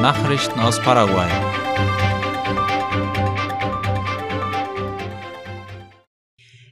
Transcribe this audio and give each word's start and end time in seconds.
Nachrichten 0.00 0.58
aus 0.60 0.80
Paraguay. 0.80 1.28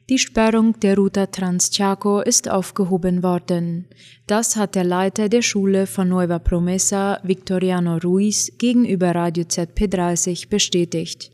Die 0.09 0.19
Sperrung 0.19 0.81
der 0.81 0.97
Ruta 0.97 1.27
Transchaco 1.27 2.21
ist 2.21 2.51
aufgehoben 2.51 3.23
worden. 3.23 3.87
Das 4.27 4.57
hat 4.57 4.75
der 4.75 4.85
Leiter 4.85 5.29
der 5.29 5.43
Schule 5.43 5.87
von 5.87 6.09
Nueva 6.09 6.39
Promesa, 6.39 7.21
Victoriano 7.23 7.99
Ruiz, 7.99 8.51
gegenüber 8.57 9.15
Radio 9.15 9.45
ZP30 9.45 10.49
bestätigt. 10.49 11.31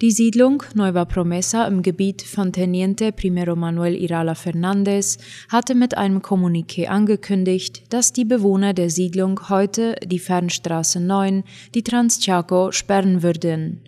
Die 0.00 0.12
Siedlung 0.12 0.62
Nueva 0.74 1.04
Promesa 1.04 1.66
im 1.66 1.82
Gebiet 1.82 2.22
von 2.22 2.52
Teniente 2.52 3.10
Primero 3.10 3.56
Manuel 3.56 3.96
Irala 3.96 4.36
Fernandez 4.36 5.18
hatte 5.48 5.74
mit 5.74 5.98
einem 5.98 6.18
Kommuniqué 6.18 6.86
angekündigt, 6.86 7.82
dass 7.92 8.12
die 8.12 8.24
Bewohner 8.24 8.74
der 8.74 8.90
Siedlung 8.90 9.48
heute 9.48 9.96
die 10.04 10.20
Fernstraße 10.20 11.00
9, 11.00 11.42
die 11.74 11.82
Transchaco, 11.82 12.70
sperren 12.70 13.24
würden. 13.24 13.80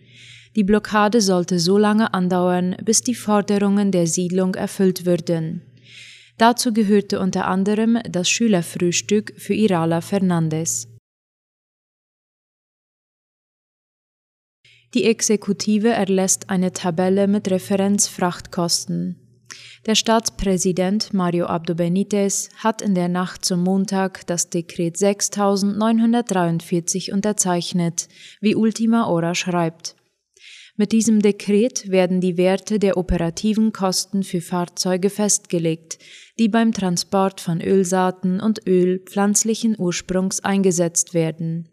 Die 0.57 0.65
Blockade 0.65 1.21
sollte 1.21 1.61
so 1.61 1.79
lange 1.79 2.13
andauern, 2.13 2.75
bis 2.85 3.03
die 3.03 3.15
Forderungen 3.15 3.93
der 3.93 4.09
Siedlung 4.09 4.57
erfüllt 4.57 5.07
würden. 5.07 5.63
Dazu 6.39 6.73
gehörte 6.73 7.21
unter 7.21 7.47
anderem 7.47 7.99
das 8.11 8.29
Schülerfrühstück 8.29 9.35
für 9.37 9.55
Irala 9.55 10.01
Fernandez. 10.01 10.90
Die 14.93 15.05
Exekutive 15.05 15.91
erlässt 15.91 16.51
eine 16.51 16.73
Tabelle 16.73 17.29
mit 17.29 17.49
Referenzfrachtkosten. 17.49 19.15
Der 19.87 19.95
Staatspräsident 19.95 21.15
Mario 21.15 21.47
Abdo 21.47 21.77
Benitez 21.77 22.49
hat 22.57 22.83
in 22.83 22.97
der 22.97 23.09
Nacht 23.09 23.45
zum 23.45 23.63
Montag 23.63 24.27
das 24.27 24.51
Dekret 24.51 24.97
6943 24.97 27.13
unterzeichnet, 27.13 28.09
wie 28.41 28.57
Ultima 28.57 29.07
Hora 29.07 29.37
schreibt. 29.37 29.95
Mit 30.77 30.93
diesem 30.93 31.23
Dekret 31.23 31.91
werden 31.91 32.21
die 32.21 32.37
Werte 32.37 32.79
der 32.79 32.97
operativen 32.97 33.73
Kosten 33.73 34.23
für 34.23 34.41
Fahrzeuge 34.41 35.11
festgelegt, 35.11 35.99
die 36.39 36.49
beim 36.49 36.73
Transport 36.73 37.41
von 37.41 37.61
Ölsaaten 37.61 38.41
und 38.41 38.67
Öl 38.67 38.99
pflanzlichen 38.99 39.77
Ursprungs 39.79 40.41
eingesetzt 40.41 41.15
werden. 41.15 41.69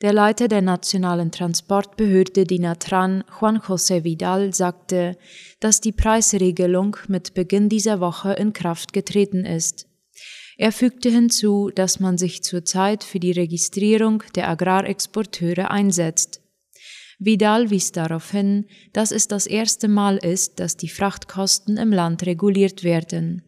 Der 0.00 0.12
Leiter 0.12 0.46
der 0.46 0.62
nationalen 0.62 1.32
Transportbehörde 1.32 2.44
Dinatran, 2.44 3.24
Juan 3.40 3.58
José 3.58 4.04
Vidal, 4.04 4.54
sagte, 4.54 5.18
dass 5.58 5.80
die 5.80 5.90
Preisregelung 5.90 6.96
mit 7.08 7.34
Beginn 7.34 7.68
dieser 7.68 7.98
Woche 7.98 8.32
in 8.34 8.52
Kraft 8.52 8.92
getreten 8.92 9.44
ist. 9.44 9.88
Er 10.56 10.70
fügte 10.70 11.10
hinzu, 11.10 11.70
dass 11.74 11.98
man 11.98 12.16
sich 12.16 12.44
zurzeit 12.44 13.02
für 13.02 13.18
die 13.18 13.32
Registrierung 13.32 14.22
der 14.36 14.48
Agrarexporteure 14.48 15.72
einsetzt. 15.72 16.42
Vidal 17.18 17.70
wies 17.70 17.90
darauf 17.90 18.30
hin, 18.30 18.66
dass 18.92 19.10
es 19.10 19.26
das 19.26 19.48
erste 19.48 19.88
Mal 19.88 20.16
ist, 20.18 20.60
dass 20.60 20.76
die 20.76 20.88
Frachtkosten 20.88 21.76
im 21.76 21.92
Land 21.92 22.24
reguliert 22.24 22.84
werden. 22.84 23.42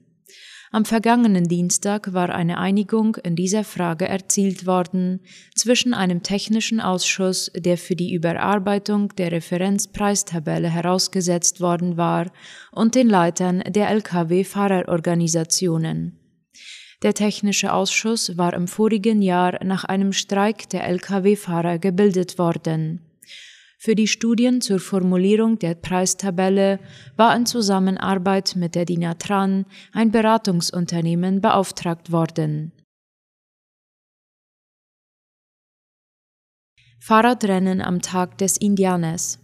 Am 0.73 0.85
vergangenen 0.85 1.49
Dienstag 1.49 2.13
war 2.13 2.31
eine 2.31 2.59
Einigung 2.59 3.17
in 3.17 3.35
dieser 3.35 3.65
Frage 3.65 4.07
erzielt 4.07 4.67
worden 4.67 5.19
zwischen 5.57 5.95
einem 5.95 6.23
technischen 6.23 6.81
Ausschuss, 6.81 7.51
der 7.57 7.77
für 7.77 7.97
die 7.97 8.15
Überarbeitung 8.15 9.09
der 9.17 9.33
Referenzpreistabelle 9.33 10.71
herausgesetzt 10.71 11.61
worden 11.61 11.97
war, 11.97 12.31
und 12.71 12.95
den 12.95 13.09
Leitern 13.09 13.65
der 13.67 13.91
Lkw-Fahrerorganisationen. 13.91 16.21
Der 17.03 17.15
Technische 17.15 17.73
Ausschuss 17.73 18.39
war 18.39 18.55
im 18.55 18.69
vorigen 18.69 19.23
Jahr 19.23 19.59
nach 19.65 19.85
einem 19.85 20.13
Streik 20.13 20.69
der 20.69 20.87
Lkw-Fahrer 20.87 21.81
gebildet 21.81 22.39
worden. 22.39 23.01
Für 23.83 23.95
die 23.95 24.09
Studien 24.09 24.61
zur 24.61 24.79
Formulierung 24.79 25.59
der 25.59 25.75
Preistabelle 25.75 26.81
war 27.17 27.35
in 27.35 27.47
Zusammenarbeit 27.47 28.55
mit 28.55 28.75
der 28.75 28.85
Dinatran 28.85 29.65
ein 29.95 30.11
Beratungsunternehmen 30.11 31.41
beauftragt 31.41 32.13
worden. 32.13 32.73
Fahrradrennen 36.99 37.81
am 37.81 38.03
Tag 38.03 38.37
des 38.37 38.59
Indianers. 38.59 39.39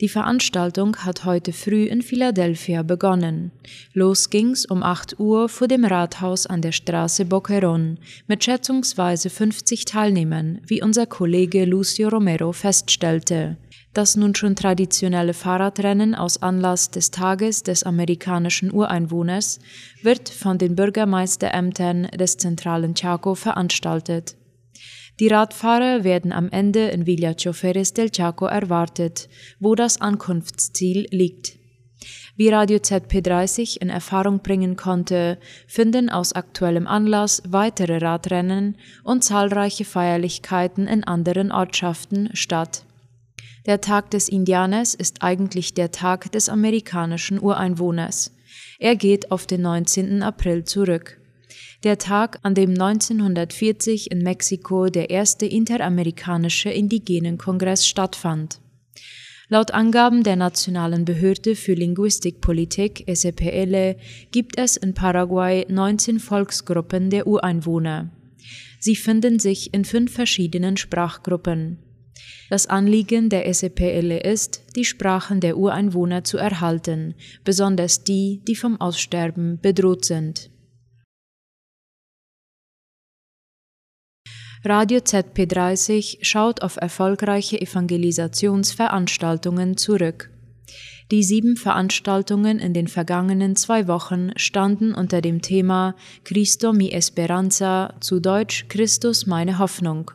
Die 0.00 0.08
Veranstaltung 0.08 0.96
hat 1.04 1.26
heute 1.26 1.52
früh 1.52 1.84
in 1.84 2.00
Philadelphia 2.00 2.82
begonnen. 2.82 3.52
Los 3.92 4.30
ging's 4.30 4.64
um 4.64 4.82
8 4.82 5.20
Uhr 5.20 5.50
vor 5.50 5.68
dem 5.68 5.84
Rathaus 5.84 6.46
an 6.46 6.62
der 6.62 6.72
Straße 6.72 7.24
Boquerón 7.24 7.98
mit 8.26 8.42
schätzungsweise 8.42 9.28
50 9.28 9.84
Teilnehmern, 9.84 10.62
wie 10.66 10.82
unser 10.82 11.04
Kollege 11.04 11.66
Lucio 11.66 12.08
Romero 12.08 12.52
feststellte. 12.52 13.58
Das 13.96 14.14
nun 14.14 14.34
schon 14.34 14.56
traditionelle 14.56 15.32
Fahrradrennen 15.32 16.14
aus 16.14 16.42
Anlass 16.42 16.90
des 16.90 17.10
Tages 17.10 17.62
des 17.62 17.82
amerikanischen 17.82 18.70
Ureinwohners 18.70 19.58
wird 20.02 20.28
von 20.28 20.58
den 20.58 20.76
Bürgermeisterämtern 20.76 22.08
des 22.08 22.36
zentralen 22.36 22.94
Chaco 22.94 23.34
veranstaltet. 23.34 24.36
Die 25.18 25.28
Radfahrer 25.28 26.04
werden 26.04 26.30
am 26.32 26.50
Ende 26.50 26.88
in 26.88 27.06
Villa 27.06 27.32
Choferes 27.32 27.94
del 27.94 28.10
Chaco 28.10 28.44
erwartet, 28.44 29.30
wo 29.60 29.74
das 29.74 29.98
Ankunftsziel 29.98 31.06
liegt. 31.10 31.56
Wie 32.36 32.50
Radio 32.50 32.76
ZP30 32.76 33.80
in 33.80 33.88
Erfahrung 33.88 34.40
bringen 34.40 34.76
konnte, 34.76 35.38
finden 35.66 36.10
aus 36.10 36.34
aktuellem 36.34 36.86
Anlass 36.86 37.42
weitere 37.48 37.96
Radrennen 37.96 38.76
und 39.04 39.24
zahlreiche 39.24 39.86
Feierlichkeiten 39.86 40.86
in 40.86 41.02
anderen 41.02 41.50
Ortschaften 41.50 42.28
statt. 42.34 42.85
Der 43.66 43.80
Tag 43.80 44.12
des 44.12 44.28
Indianers 44.28 44.94
ist 44.94 45.22
eigentlich 45.22 45.74
der 45.74 45.90
Tag 45.90 46.30
des 46.30 46.48
amerikanischen 46.48 47.42
Ureinwohners. 47.42 48.32
Er 48.78 48.94
geht 48.94 49.32
auf 49.32 49.46
den 49.46 49.62
19. 49.62 50.22
April 50.22 50.64
zurück. 50.64 51.20
Der 51.82 51.98
Tag, 51.98 52.38
an 52.42 52.54
dem 52.54 52.70
1940 52.70 54.12
in 54.12 54.22
Mexiko 54.22 54.86
der 54.86 55.10
erste 55.10 55.46
interamerikanische 55.46 56.70
Indigenenkongress 56.70 57.86
stattfand. 57.86 58.60
Laut 59.48 59.72
Angaben 59.72 60.22
der 60.22 60.36
Nationalen 60.36 61.04
Behörde 61.04 61.56
für 61.56 61.74
Linguistikpolitik 61.74 63.04
SEPL 63.12 63.96
gibt 64.30 64.58
es 64.58 64.76
in 64.76 64.94
Paraguay 64.94 65.66
19 65.68 66.20
Volksgruppen 66.20 67.10
der 67.10 67.26
Ureinwohner. 67.26 68.10
Sie 68.78 68.96
finden 68.96 69.38
sich 69.40 69.74
in 69.74 69.84
fünf 69.84 70.12
verschiedenen 70.12 70.76
Sprachgruppen. 70.76 71.78
Das 72.48 72.66
Anliegen 72.66 73.28
der 73.28 73.52
SEPL 73.52 74.12
ist, 74.12 74.62
die 74.76 74.84
Sprachen 74.84 75.40
der 75.40 75.56
Ureinwohner 75.56 76.22
zu 76.24 76.38
erhalten, 76.38 77.14
besonders 77.44 78.04
die, 78.04 78.40
die 78.46 78.56
vom 78.56 78.80
Aussterben 78.80 79.58
bedroht 79.60 80.04
sind. 80.04 80.50
Radio 84.64 84.98
ZP30 84.98 86.18
schaut 86.22 86.62
auf 86.62 86.76
erfolgreiche 86.76 87.60
Evangelisationsveranstaltungen 87.60 89.76
zurück. 89.76 90.30
Die 91.12 91.22
sieben 91.22 91.56
Veranstaltungen 91.56 92.58
in 92.58 92.74
den 92.74 92.88
vergangenen 92.88 93.54
zwei 93.54 93.86
Wochen 93.86 94.32
standen 94.34 94.92
unter 94.92 95.20
dem 95.20 95.40
Thema 95.40 95.94
Cristo 96.24 96.72
mi 96.72 96.90
Esperanza, 96.90 97.94
zu 98.00 98.18
Deutsch 98.18 98.66
Christus 98.68 99.26
meine 99.26 99.60
Hoffnung. 99.60 100.10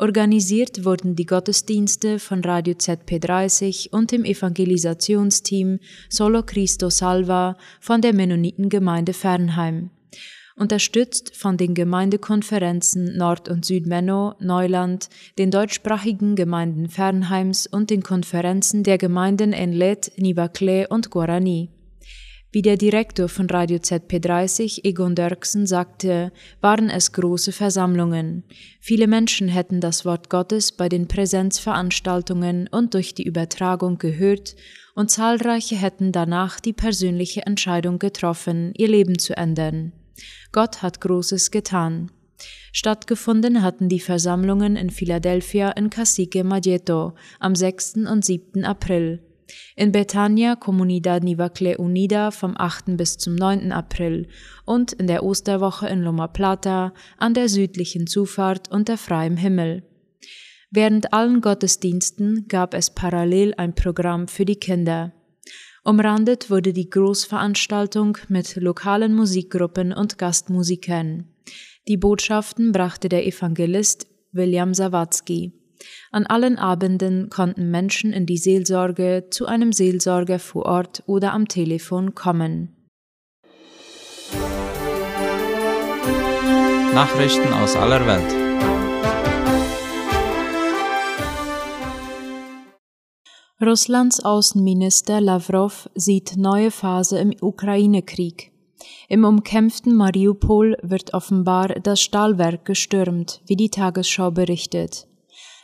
Organisiert 0.00 0.86
wurden 0.86 1.14
die 1.14 1.26
Gottesdienste 1.26 2.18
von 2.18 2.42
Radio 2.42 2.72
ZP30 2.72 3.90
und 3.90 4.12
dem 4.12 4.24
Evangelisationsteam 4.24 5.78
Solo 6.08 6.42
Cristo 6.42 6.88
Salva 6.88 7.58
von 7.80 8.00
der 8.00 8.14
Mennonitengemeinde 8.14 9.12
Fernheim. 9.12 9.90
Unterstützt 10.56 11.36
von 11.36 11.58
den 11.58 11.74
Gemeindekonferenzen 11.74 13.18
Nord- 13.18 13.50
und 13.50 13.66
Südmenno, 13.66 14.36
Neuland, 14.40 15.10
den 15.36 15.50
deutschsprachigen 15.50 16.34
Gemeinden 16.34 16.88
Fernheims 16.88 17.66
und 17.66 17.90
den 17.90 18.02
Konferenzen 18.02 18.82
der 18.82 18.96
Gemeinden 18.96 19.52
Enlet, 19.52 20.12
Nivaclé 20.16 20.88
und 20.88 21.10
Guarani. 21.10 21.68
Wie 22.52 22.62
der 22.62 22.76
Direktor 22.76 23.28
von 23.28 23.46
Radio 23.46 23.78
ZP30, 23.78 24.84
Egon 24.84 25.14
Dörksen, 25.14 25.68
sagte, 25.68 26.32
waren 26.60 26.90
es 26.90 27.12
große 27.12 27.52
Versammlungen. 27.52 28.42
Viele 28.80 29.06
Menschen 29.06 29.46
hätten 29.46 29.80
das 29.80 30.04
Wort 30.04 30.30
Gottes 30.30 30.72
bei 30.72 30.88
den 30.88 31.06
Präsenzveranstaltungen 31.06 32.66
und 32.66 32.94
durch 32.94 33.14
die 33.14 33.22
Übertragung 33.22 33.98
gehört, 33.98 34.56
und 34.96 35.12
zahlreiche 35.12 35.76
hätten 35.76 36.10
danach 36.10 36.58
die 36.58 36.72
persönliche 36.72 37.46
Entscheidung 37.46 38.00
getroffen, 38.00 38.72
ihr 38.76 38.88
Leben 38.88 39.20
zu 39.20 39.36
ändern. 39.36 39.92
Gott 40.50 40.82
hat 40.82 41.00
Großes 41.00 41.52
getan. 41.52 42.10
Stattgefunden 42.72 43.62
hatten 43.62 43.88
die 43.88 44.00
Versammlungen 44.00 44.74
in 44.74 44.90
Philadelphia 44.90 45.70
in 45.70 45.88
Cacique 45.88 46.42
Maggeto 46.42 47.14
am 47.38 47.54
6. 47.54 47.98
und 48.10 48.24
7. 48.24 48.64
April. 48.64 49.20
In 49.76 49.92
Betania 49.92 50.56
Comunidad 50.56 51.22
Nivacle 51.24 51.76
Unida 51.76 52.30
vom 52.30 52.54
8. 52.56 52.96
bis 52.96 53.18
zum 53.18 53.34
9. 53.34 53.72
April 53.72 54.28
und 54.64 54.92
in 54.92 55.06
der 55.06 55.22
Osterwoche 55.22 55.88
in 55.88 56.02
Loma 56.02 56.28
Plata 56.28 56.92
an 57.18 57.34
der 57.34 57.48
südlichen 57.48 58.06
Zufahrt 58.06 58.70
unter 58.70 58.96
freiem 58.96 59.36
Himmel. 59.36 59.82
Während 60.70 61.12
allen 61.12 61.40
Gottesdiensten 61.40 62.46
gab 62.46 62.74
es 62.74 62.90
parallel 62.90 63.54
ein 63.56 63.74
Programm 63.74 64.28
für 64.28 64.44
die 64.44 64.56
Kinder. 64.56 65.12
Umrandet 65.82 66.50
wurde 66.50 66.72
die 66.72 66.90
Großveranstaltung 66.90 68.18
mit 68.28 68.56
lokalen 68.56 69.14
Musikgruppen 69.14 69.92
und 69.92 70.18
Gastmusikern. 70.18 71.24
Die 71.88 71.96
Botschaften 71.96 72.72
brachte 72.72 73.08
der 73.08 73.26
Evangelist 73.26 74.06
William 74.32 74.74
Sawatzki. 74.74 75.59
An 76.10 76.26
allen 76.26 76.58
Abenden 76.58 77.30
konnten 77.30 77.70
Menschen 77.70 78.12
in 78.12 78.26
die 78.26 78.38
Seelsorge 78.38 79.26
zu 79.30 79.46
einem 79.46 79.72
Seelsorger 79.72 80.38
vor 80.38 80.66
Ort 80.66 81.02
oder 81.06 81.32
am 81.32 81.48
Telefon 81.48 82.14
kommen. 82.14 82.76
Nachrichten 86.94 87.52
aus 87.52 87.76
aller 87.76 88.04
Welt. 88.06 88.50
Russlands 93.62 94.24
Außenminister 94.24 95.20
Lavrov 95.20 95.90
sieht 95.94 96.36
neue 96.38 96.70
Phase 96.70 97.18
im 97.18 97.34
Ukraine-Krieg. 97.40 98.52
Im 99.08 99.24
umkämpften 99.24 99.94
Mariupol 99.94 100.78
wird 100.82 101.12
offenbar 101.12 101.68
das 101.68 102.00
Stahlwerk 102.00 102.64
gestürmt, 102.64 103.42
wie 103.46 103.56
die 103.56 103.68
Tagesschau 103.68 104.30
berichtet. 104.30 105.06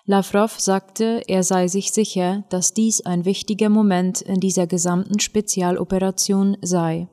Lavrov 0.08 0.61
sagte, 0.61 1.23
er 1.26 1.43
sei 1.43 1.67
sich 1.67 1.91
sicher, 1.91 2.44
dass 2.49 2.73
dies 2.73 3.00
ein 3.00 3.25
wichtiger 3.25 3.69
Moment 3.69 4.20
in 4.20 4.38
dieser 4.38 4.69
gesamten 4.69 5.19
Spezialoperation 5.19 6.56
sei. 6.62 7.08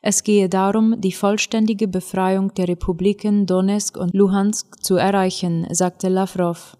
Es 0.00 0.24
gehe 0.24 0.48
darum, 0.48 0.98
die 0.98 1.12
vollständige 1.12 1.86
Befreiung 1.88 2.54
der 2.54 2.68
Republiken 2.68 3.44
Donetsk 3.44 3.98
und 3.98 4.14
Luhansk 4.14 4.82
zu 4.82 4.96
erreichen, 4.96 5.66
sagte 5.72 6.08
Lavrov. 6.08 6.76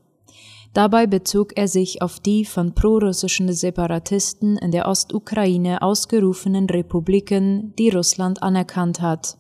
Dabei 0.73 1.07
bezog 1.07 1.53
er 1.55 1.69
sich 1.69 2.01
auf 2.01 2.19
die 2.19 2.47
von 2.47 2.75
prorussischen 2.75 3.53
Separatisten 3.53 4.57
in 4.57 4.71
der 4.71 4.89
Ostukraine 4.89 5.83
ausgerufenen 5.83 6.69
Republiken, 6.71 7.75
die 7.79 7.91
Russland 7.91 8.43
anerkannt 8.43 9.03
hat. 9.03 9.37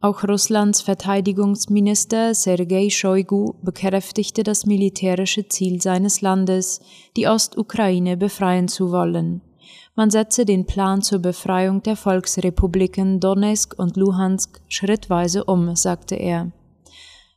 Auch 0.00 0.22
Russlands 0.22 0.80
Verteidigungsminister 0.80 2.32
Sergei 2.32 2.88
Shoigu 2.88 3.54
bekräftigte 3.62 4.44
das 4.44 4.64
militärische 4.64 5.48
Ziel 5.48 5.82
seines 5.82 6.20
Landes, 6.20 6.80
die 7.16 7.26
Ostukraine 7.26 8.16
befreien 8.16 8.68
zu 8.68 8.92
wollen. 8.92 9.40
Man 9.96 10.10
setze 10.10 10.44
den 10.44 10.66
Plan 10.66 11.02
zur 11.02 11.18
Befreiung 11.18 11.82
der 11.82 11.96
Volksrepubliken 11.96 13.18
Donetsk 13.18 13.74
und 13.76 13.96
Luhansk 13.96 14.60
schrittweise 14.68 15.42
um, 15.42 15.74
sagte 15.74 16.14
er. 16.14 16.52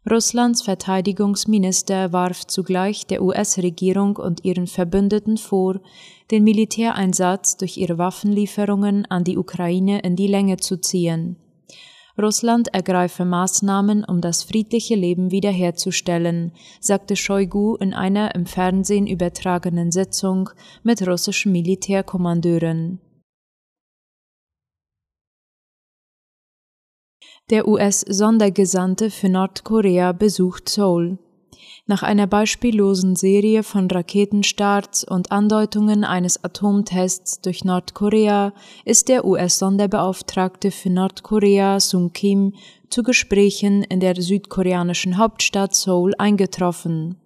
Russlands 0.07 0.62
Verteidigungsminister 0.62 2.14
warf 2.14 2.46
zugleich 2.46 3.07
der 3.07 3.24
US-Regierung 3.24 4.18
und 4.18 4.46
ihren 4.46 4.68
Verbündeten 4.68 5.38
vor, 5.38 5.80
den 6.30 6.44
Militäreinsatz 6.44 7.57
durch 7.57 7.78
ihre 7.78 7.98
Waffenlieferungen 7.98 9.07
an 9.07 9.24
die 9.24 9.40
Ukraine 9.40 10.02
in 10.02 10.16
die 10.16 10.28
Länge 10.28 10.57
zu 10.57 10.80
ziehen. 10.80 11.38
Russland 12.21 12.73
ergreife 12.73 13.25
Maßnahmen, 13.25 14.06
um 14.06 14.21
das 14.21 14.44
friedliche 14.44 14.95
Leben 14.95 15.31
wiederherzustellen, 15.31 16.51
sagte 16.79 17.15
Shoigu 17.15 17.75
in 17.75 17.94
einer 17.94 18.35
im 18.35 18.45
Fernsehen 18.45 19.07
übertragenen 19.07 19.91
Sitzung 19.91 20.50
mit 20.83 21.06
russischen 21.07 21.51
Militärkommandeuren. 21.51 23.00
Der 27.50 27.68
US-Sondergesandte 27.68 29.09
für 29.09 29.27
Nordkorea 29.27 30.13
besucht 30.13 30.69
Seoul. 30.69 31.18
Nach 31.92 32.04
einer 32.04 32.26
beispiellosen 32.26 33.18
Serie 33.18 33.64
von 33.64 33.92
Raketenstarts 33.92 35.04
und 35.04 35.34
Andeutungen 35.34 36.06
eines 36.06 36.42
Atomtests 36.42 37.42
durch 37.42 37.66
Nordkorea 37.66 38.54
ist 38.86 39.10
der 39.10 39.26
US-Sonderbeauftragte 39.26 40.72
für 40.72 40.90
Nordkorea 40.90 41.82
Sung 41.82 42.14
Kim 42.14 42.54
zu 42.90 43.04
Gesprächen 43.04 43.84
in 43.84 44.00
der 44.00 44.16
südkoreanischen 44.16 45.18
Hauptstadt 45.18 45.76
Seoul 45.76 46.14
eingetroffen. 46.18 47.18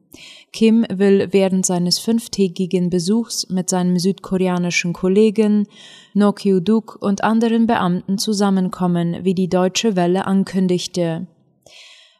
Kim 0.52 0.84
will 0.92 1.28
während 1.30 1.68
seines 1.68 2.00
fünftägigen 2.00 2.90
Besuchs 2.90 3.48
mit 3.50 3.70
seinem 3.70 4.00
südkoreanischen 4.00 4.94
Kollegen 4.94 5.68
No 6.16 6.34
Kyu-duk 6.34 6.98
und 7.00 7.24
anderen 7.24 7.68
Beamten 7.68 8.18
zusammenkommen, 8.18 9.18
wie 9.22 9.36
die 9.36 9.48
Deutsche 9.48 9.96
Welle 9.96 10.26
ankündigte. 10.26 11.28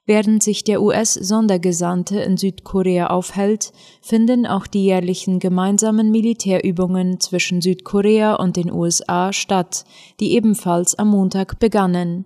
Während 0.08 0.44
sich 0.44 0.64
der 0.64 0.84
US-Sondergesandte 0.84 2.20
in 2.20 2.38
Südkorea 2.38 3.08
aufhält, 3.08 3.74
finden 4.02 4.46
auch 4.46 4.68
die 4.68 4.86
jährlichen 4.86 5.40
gemeinsamen 5.40 6.12
Militärübungen 6.12 7.20
zwischen 7.20 7.60
Südkorea 7.60 8.36
und 8.36 8.56
den 8.56 8.72
USA 8.72 9.34
statt, 9.34 9.84
die 10.20 10.34
ebenfalls 10.34 10.94
am 10.94 11.10
Montag 11.10 11.58
begannen. 11.60 12.26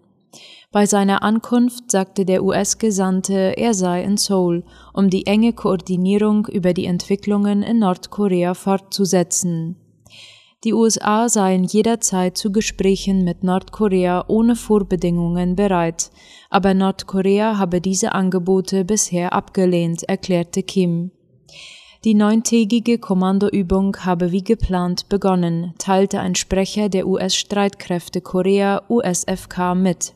Bei 0.71 0.85
seiner 0.85 1.23
Ankunft 1.23 1.89
sagte 1.89 2.25
der 2.25 2.43
US-Gesandte, 2.43 3.57
er 3.57 3.73
sei 3.73 4.03
in 4.03 4.17
Seoul, 4.17 4.65
um 4.93 5.09
die 5.09 5.25
enge 5.25 5.53
Koordinierung 5.53 6.47
über 6.47 6.73
die 6.73 6.85
Entwicklungen 6.85 7.63
in 7.63 7.79
Nordkorea 7.79 8.55
fortzusetzen. 8.55 9.77
Die 10.65 10.73
USA 10.73 11.29
seien 11.29 11.63
jederzeit 11.63 12.37
zu 12.37 12.51
Gesprächen 12.51 13.23
mit 13.23 13.43
Nordkorea 13.43 14.25
ohne 14.27 14.57
Vorbedingungen 14.57 15.55
bereit, 15.55 16.11
aber 16.49 16.73
Nordkorea 16.73 17.57
habe 17.57 17.79
diese 17.79 18.11
Angebote 18.11 18.83
bisher 18.83 19.31
abgelehnt, 19.31 20.03
erklärte 20.03 20.61
Kim. 20.63 21.11
Die 22.03 22.13
neuntägige 22.13 22.97
Kommandoübung 22.97 23.95
habe 24.03 24.33
wie 24.33 24.43
geplant 24.43 25.07
begonnen, 25.07 25.75
teilte 25.77 26.19
ein 26.19 26.35
Sprecher 26.35 26.89
der 26.89 27.07
US-Streitkräfte 27.07 28.19
Korea 28.19 28.81
USFK 28.89 29.75
mit. 29.75 30.13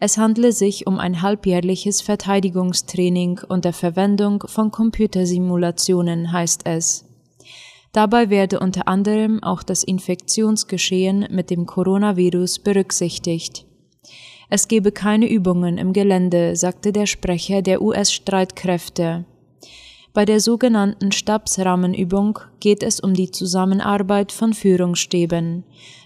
Es 0.00 0.18
handle 0.18 0.50
sich 0.50 0.88
um 0.88 0.98
ein 0.98 1.22
halbjährliches 1.22 2.00
Verteidigungstraining 2.00 3.40
unter 3.48 3.72
Verwendung 3.72 4.42
von 4.46 4.72
Computersimulationen, 4.72 6.32
heißt 6.32 6.62
es. 6.64 7.04
Dabei 7.94 8.28
werde 8.28 8.58
unter 8.58 8.88
anderem 8.88 9.40
auch 9.40 9.62
das 9.62 9.84
Infektionsgeschehen 9.84 11.28
mit 11.30 11.48
dem 11.48 11.64
Coronavirus 11.64 12.58
berücksichtigt. 12.58 13.66
Es 14.50 14.66
gebe 14.66 14.90
keine 14.90 15.30
Übungen 15.30 15.78
im 15.78 15.92
Gelände, 15.92 16.56
sagte 16.56 16.92
der 16.92 17.06
Sprecher 17.06 17.62
der 17.62 17.80
US-Streitkräfte. 17.80 19.24
Bei 20.12 20.24
der 20.24 20.40
sogenannten 20.40 21.12
Stabsrahmenübung 21.12 22.40
geht 22.58 22.82
es 22.82 22.98
um 22.98 23.14
die 23.14 23.30
Zusammenarbeit 23.30 24.32
von 24.32 24.54
Führungsstäben. 24.54 25.62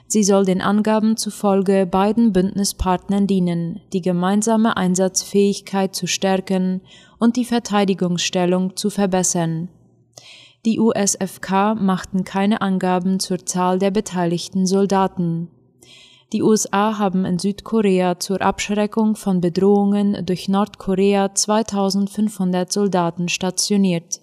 Sie 0.07 0.25
soll 0.25 0.45
den 0.45 0.61
Angaben 0.61 1.17
zufolge 1.17 1.87
beiden 1.87 2.35
Bündnispartnern 2.35 3.27
dienen, 3.27 3.81
die 3.95 4.03
gemeinsame 4.03 4.77
Einsatzfähigkeit 4.77 5.97
zu 5.97 6.07
stärken 6.07 6.83
und 7.19 7.37
die 7.37 7.47
Verteidigungsstellung 7.47 8.77
zu 8.77 8.91
verbessern. 8.91 9.71
Die 10.67 10.81
USFK 10.81 11.75
machten 11.75 12.25
keine 12.25 12.61
Angaben 12.61 13.21
zur 13.21 13.47
Zahl 13.47 13.79
der 13.79 13.91
beteiligten 13.91 14.67
Soldaten. 14.67 15.49
Die 16.33 16.43
USA 16.43 16.99
haben 16.99 17.25
in 17.25 17.39
Südkorea 17.39 18.19
zur 18.19 18.43
Abschreckung 18.43 19.17
von 19.17 19.41
Bedrohungen 19.41 20.27
durch 20.27 20.49
Nordkorea 20.49 21.35
2500 21.35 22.71
Soldaten 22.71 23.29
stationiert. 23.29 24.21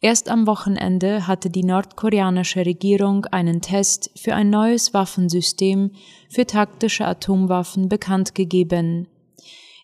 Erst 0.00 0.30
am 0.30 0.46
Wochenende 0.46 1.26
hatte 1.26 1.50
die 1.50 1.64
nordkoreanische 1.64 2.64
Regierung 2.64 3.26
einen 3.26 3.60
Test 3.60 4.10
für 4.16 4.34
ein 4.34 4.48
neues 4.48 4.94
Waffensystem 4.94 5.90
für 6.30 6.46
taktische 6.46 7.04
Atomwaffen 7.04 7.88
bekannt 7.88 8.34
gegeben. 8.34 9.08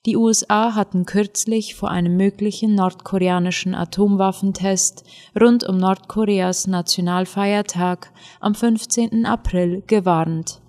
Die 0.07 0.17
USA 0.17 0.75
hatten 0.75 1.07
kürzlich 1.07 1.75
vor 1.75 1.91
einem 1.91 2.19
möglichen 2.19 2.75
nordkoreanischen 2.75 3.75
Atomwaffentest 3.75 5.03
rund 5.41 5.65
um 5.65 5.79
Nordkoreas 5.79 6.67
Nationalfeiertag 6.67 8.13
am 8.39 8.55
15. 8.55 9.25
April 9.25 9.83
gewarnt. 9.87 10.61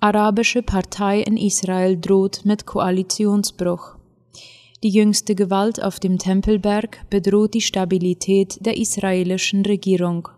Arabische 0.00 0.62
Partei 0.62 1.20
in 1.22 1.38
Israel 1.38 1.96
droht 1.98 2.44
mit 2.44 2.66
Koalitionsbruch. 2.66 3.96
Die 4.82 4.90
jüngste 4.90 5.34
Gewalt 5.34 5.82
auf 5.82 5.98
dem 5.98 6.18
Tempelberg 6.18 7.08
bedroht 7.08 7.54
die 7.54 7.60
Stabilität 7.62 8.58
der 8.66 8.76
israelischen 8.76 9.64
Regierung. 9.64 10.28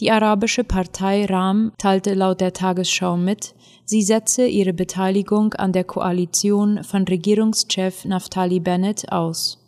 Die 0.00 0.10
arabische 0.10 0.64
Partei 0.64 1.24
Ram 1.26 1.72
teilte 1.78 2.14
laut 2.14 2.40
der 2.40 2.52
Tagesschau 2.52 3.16
mit, 3.16 3.54
sie 3.84 4.02
setze 4.02 4.46
ihre 4.46 4.72
Beteiligung 4.72 5.54
an 5.54 5.72
der 5.72 5.84
Koalition 5.84 6.82
von 6.84 7.04
Regierungschef 7.04 8.04
Naftali 8.04 8.60
Bennett 8.60 9.10
aus. 9.12 9.60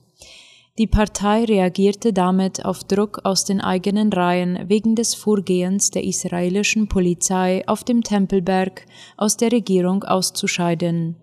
Die 0.78 0.86
Partei 0.86 1.44
reagierte 1.44 2.12
damit 2.12 2.64
auf 2.66 2.84
Druck 2.84 3.20
aus 3.24 3.44
den 3.44 3.62
eigenen 3.62 4.12
Reihen 4.12 4.68
wegen 4.68 4.94
des 4.94 5.14
Vorgehens 5.14 5.90
der 5.90 6.04
israelischen 6.04 6.86
Polizei 6.86 7.62
auf 7.66 7.82
dem 7.82 8.02
Tempelberg 8.02 8.84
aus 9.16 9.38
der 9.38 9.52
Regierung 9.52 10.04
auszuscheiden. 10.04 11.16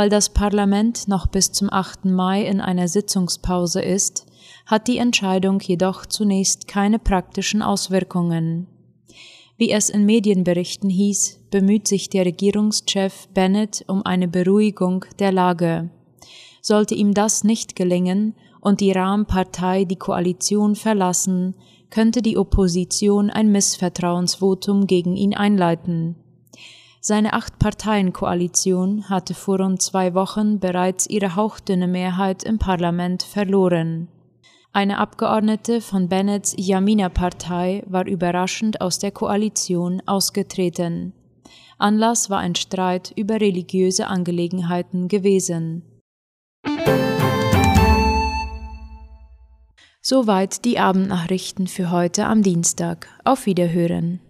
Weil 0.00 0.08
das 0.08 0.30
Parlament 0.30 1.08
noch 1.08 1.26
bis 1.26 1.52
zum 1.52 1.70
8. 1.70 2.06
Mai 2.06 2.46
in 2.46 2.62
einer 2.62 2.88
Sitzungspause 2.88 3.82
ist, 3.82 4.24
hat 4.64 4.88
die 4.88 4.96
Entscheidung 4.96 5.60
jedoch 5.60 6.06
zunächst 6.06 6.66
keine 6.66 6.98
praktischen 6.98 7.60
Auswirkungen. 7.60 8.66
Wie 9.58 9.70
es 9.70 9.90
in 9.90 10.06
Medienberichten 10.06 10.88
hieß, 10.88 11.40
bemüht 11.50 11.86
sich 11.86 12.08
der 12.08 12.24
Regierungschef 12.24 13.28
Bennett 13.34 13.84
um 13.88 14.06
eine 14.06 14.26
Beruhigung 14.26 15.04
der 15.18 15.32
Lage. 15.32 15.90
Sollte 16.62 16.94
ihm 16.94 17.12
das 17.12 17.44
nicht 17.44 17.76
gelingen 17.76 18.34
und 18.62 18.80
die 18.80 18.92
Rahmenpartei 18.92 19.84
die 19.84 19.96
Koalition 19.96 20.76
verlassen, 20.76 21.56
könnte 21.90 22.22
die 22.22 22.38
Opposition 22.38 23.28
ein 23.28 23.52
Missvertrauensvotum 23.52 24.86
gegen 24.86 25.14
ihn 25.14 25.34
einleiten. 25.34 26.16
Seine 27.02 27.32
Acht-Parteien-Koalition 27.32 29.08
hatte 29.08 29.32
vor 29.32 29.58
rund 29.58 29.80
zwei 29.80 30.12
Wochen 30.12 30.60
bereits 30.60 31.08
ihre 31.08 31.34
hauchdünne 31.34 31.88
Mehrheit 31.88 32.44
im 32.44 32.58
Parlament 32.58 33.22
verloren. 33.22 34.08
Eine 34.74 34.98
Abgeordnete 34.98 35.80
von 35.80 36.10
Bennets 36.10 36.54
Yamina-Partei 36.58 37.84
war 37.86 38.06
überraschend 38.06 38.82
aus 38.82 38.98
der 38.98 39.12
Koalition 39.12 40.02
ausgetreten. 40.04 41.14
Anlass 41.78 42.28
war 42.28 42.40
ein 42.40 42.54
Streit 42.54 43.14
über 43.16 43.40
religiöse 43.40 44.06
Angelegenheiten 44.06 45.08
gewesen. 45.08 45.82
Soweit 50.02 50.66
die 50.66 50.78
Abendnachrichten 50.78 51.66
für 51.66 51.90
heute 51.90 52.26
am 52.26 52.42
Dienstag. 52.42 53.08
Auf 53.24 53.46
Wiederhören. 53.46 54.20